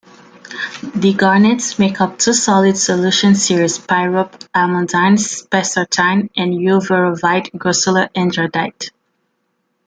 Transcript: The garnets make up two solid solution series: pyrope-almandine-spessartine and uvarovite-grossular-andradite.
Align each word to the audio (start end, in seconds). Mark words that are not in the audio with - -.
The 0.95 1.13
garnets 1.15 1.77
make 1.77 2.01
up 2.01 2.17
two 2.17 2.33
solid 2.33 2.75
solution 2.75 3.35
series: 3.35 3.77
pyrope-almandine-spessartine 3.77 6.27
and 6.35 6.53
uvarovite-grossular-andradite. 6.55 8.89